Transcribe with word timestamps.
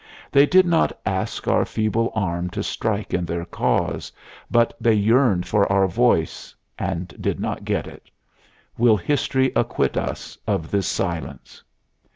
They 0.31 0.47
did 0.47 0.65
not 0.65 0.99
ask 1.05 1.47
our 1.47 1.63
feeble 1.63 2.11
arm 2.15 2.49
to 2.57 2.63
strike 2.63 3.13
in 3.13 3.23
their 3.23 3.45
cause, 3.45 4.11
but 4.49 4.75
they 4.81 4.95
yearned 4.95 5.45
for 5.45 5.71
our 5.71 5.85
voice 5.87 6.55
and 6.79 7.07
did 7.21 7.39
not 7.39 7.65
get 7.65 7.85
it. 7.85 8.09
Will 8.79 8.97
History 8.97 9.51
acquit 9.55 9.95
us 9.97 10.39
of 10.47 10.71
this 10.71 10.87
silence? 10.87 11.61